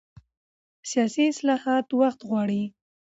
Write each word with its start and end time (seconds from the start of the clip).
سیاسي 0.89 1.23
اصلاحات 1.33 1.87
وخت 1.99 2.19
غواړي 2.29 2.63